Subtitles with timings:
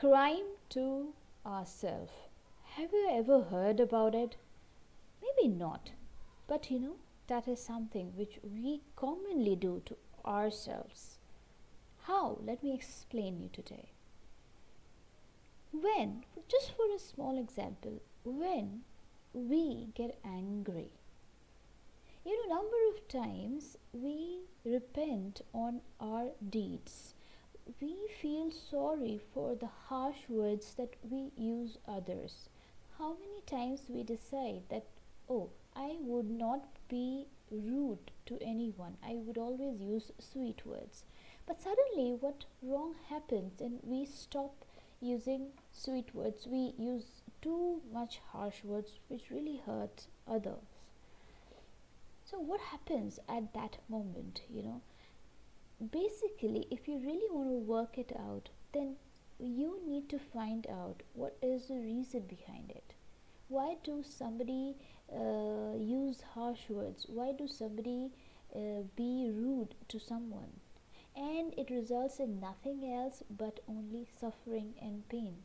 [0.00, 1.12] Crime to
[1.44, 2.12] ourselves.
[2.76, 4.36] Have you ever heard about it?
[5.20, 5.90] Maybe not.
[6.48, 6.96] But you know,
[7.26, 11.18] that is something which we commonly do to ourselves.
[12.04, 12.38] How?
[12.42, 13.90] Let me explain you today.
[15.70, 18.80] When, just for a small example, when
[19.34, 20.92] we get angry,
[22.24, 27.12] you know, number of times we repent on our deeds.
[27.78, 32.48] We feel sorry for the harsh words that we use others.
[32.98, 34.86] How many times we decide that,
[35.28, 38.96] oh, I would not be rude to anyone.
[39.02, 41.04] I would always use sweet words.
[41.46, 44.64] But suddenly, what wrong happens and we stop
[45.00, 46.46] using sweet words?
[46.46, 50.78] We use too much harsh words which really hurt others.
[52.24, 54.42] So, what happens at that moment?
[54.48, 54.80] You know,
[55.90, 58.96] basically, if you really want to work it out, then
[59.38, 62.94] you need to find out what is the reason behind it.
[63.48, 64.76] Why do somebody
[65.12, 67.06] uh, use harsh words?
[67.08, 68.10] Why do somebody
[68.54, 70.60] uh, be rude to someone?
[71.16, 75.38] And it results in nothing else but only suffering and pain,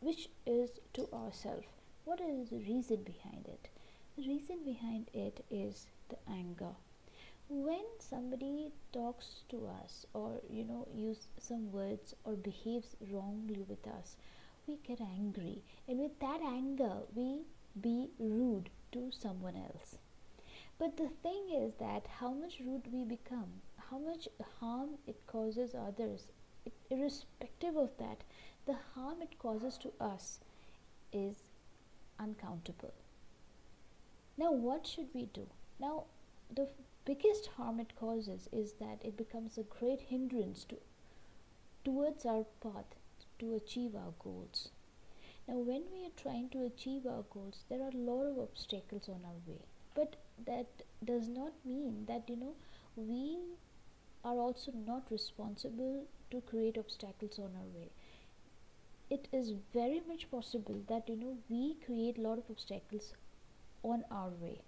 [0.00, 1.66] which is to ourselves.
[2.04, 3.68] What is the reason behind it?
[4.16, 6.74] The reason behind it is the anger
[7.50, 13.86] when somebody talks to us or you know use some words or behaves wrongly with
[13.88, 14.16] us
[14.66, 15.62] we get angry.
[15.88, 17.40] And with that anger we
[17.80, 19.96] be rude to someone else.
[20.78, 23.50] But the thing is that how much rude we become
[23.90, 24.28] how much
[24.60, 26.28] harm it causes others
[26.64, 28.22] it, irrespective of that
[28.66, 30.38] the harm it causes to us
[31.12, 31.36] is
[32.20, 32.94] uncountable.
[34.38, 35.46] Now what should we do?
[35.80, 36.04] Now,
[36.54, 36.68] the
[37.04, 40.76] biggest harm it causes is that it becomes a great hindrance to
[41.84, 42.94] towards our path
[43.38, 44.68] to achieve our goals.
[45.48, 49.08] Now, when we are trying to achieve our goals, there are a lot of obstacles
[49.08, 49.62] on our way.
[49.94, 50.16] But
[50.46, 52.54] that does not mean that you know
[52.96, 53.38] we
[54.24, 57.90] are also not responsible to create obstacles on our way.
[59.10, 63.14] It is very much possible that you know we create a lot of obstacles
[63.82, 64.60] on our way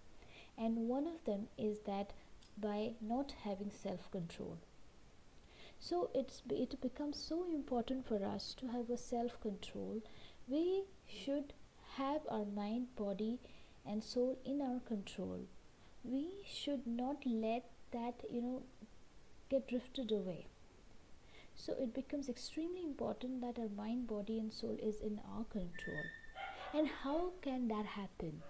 [0.59, 2.13] and one of them is that
[2.61, 4.59] by not having self control
[5.79, 10.03] so it's it becomes so important for us to have a self control
[10.49, 11.53] we should
[11.97, 13.39] have our mind body
[13.87, 15.41] and soul in our control.
[16.05, 18.63] We should not let that you know
[19.51, 20.47] get drifted away.
[21.55, 26.03] So it becomes extremely important that our mind body and soul is in our control.
[26.75, 28.43] And how can that happen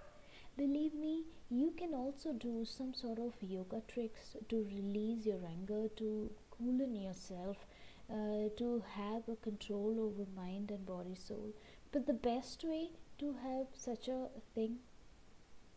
[0.57, 5.89] believe me you can also do some sort of yoga tricks to release your anger
[5.97, 7.67] to cool yourself
[8.11, 11.53] uh, to have a control over mind and body soul.
[11.93, 14.79] But the best way to have such a thing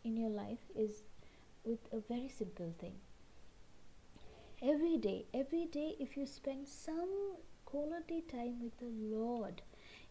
[0.04, 1.02] in your life is
[1.64, 2.94] with a very simple thing.
[4.62, 9.60] Every day every day if you spend some quality time with the lord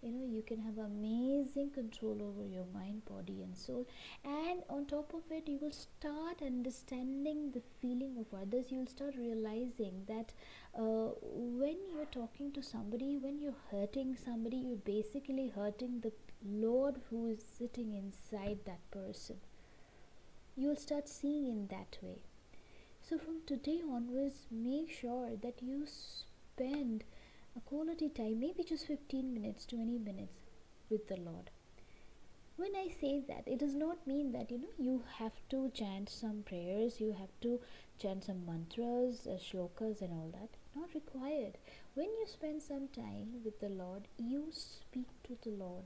[0.05, 3.88] you know you can have amazing control over your mind body and soul.
[4.23, 8.71] And on top of it you will start understanding the feeling of others.
[8.71, 10.33] You will start realizing that
[10.77, 16.11] uh, when you're talking to somebody when you're hurting somebody you're basically hurting the
[16.45, 19.37] lord who is sitting inside that person.
[20.55, 22.19] You will start seeing in that way.
[23.01, 27.03] So from today onwards make sure that you spend
[27.57, 30.33] a quality time, maybe just 15 minutes, 20 minutes
[30.89, 31.51] with the Lord.
[32.57, 36.09] When I say that, it does not mean that you know you have to chant
[36.09, 37.59] some prayers, you have to
[37.97, 40.49] chant some mantras, uh, shlokas, and all that.
[40.75, 41.57] Not required.
[41.93, 45.85] When you spend some time with the Lord, you speak to the Lord.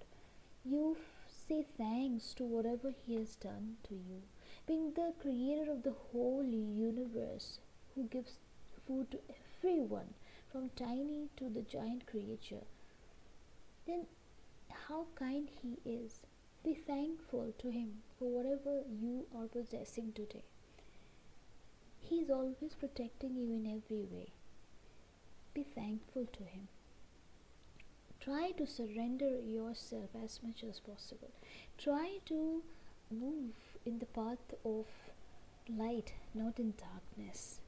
[0.64, 0.98] You
[1.28, 4.22] say thanks to whatever He has done to you.
[4.68, 7.60] Being the creator of the whole universe,
[7.94, 8.38] who gives
[8.86, 9.20] food to
[9.62, 10.14] everyone
[10.52, 12.66] from tiny to the giant creature,
[13.86, 14.06] then
[14.88, 16.20] how kind he is.
[16.64, 20.44] Be thankful to him for whatever you are possessing today.
[22.02, 24.30] He is always protecting you in every way.
[25.54, 26.68] Be thankful to him.
[28.20, 31.32] Try to surrender yourself as much as possible.
[31.78, 32.62] Try to
[33.10, 33.54] move
[33.86, 34.86] in the path of
[35.70, 37.60] light, not in darkness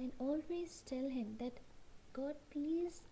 [0.00, 1.58] and always tell him that
[2.14, 3.02] God, please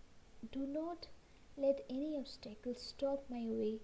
[0.50, 1.08] do not
[1.56, 3.81] let any obstacle stop my way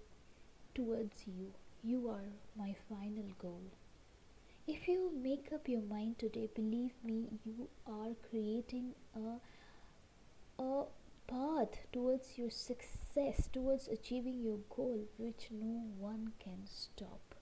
[0.73, 1.51] towards you.
[1.83, 3.61] You are my final goal.
[4.67, 10.85] If you make up your mind today, believe me, you are creating a, a
[11.27, 17.35] path towards your success, towards achieving your goal, which no one can stop.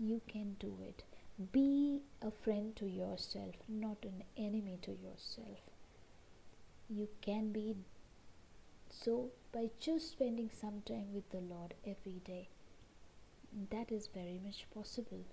[0.00, 1.04] You can do it.
[1.52, 5.60] Be a friend to yourself, not an enemy to yourself.
[6.88, 7.74] You can be
[8.90, 12.48] so by just spending some time with the Lord every day.
[13.70, 15.24] That is very much possible.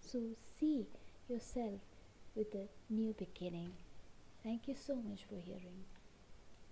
[0.00, 0.20] So
[0.58, 0.86] see
[1.28, 1.80] yourself
[2.34, 3.72] with a new beginning.
[4.42, 5.84] Thank you so much for hearing.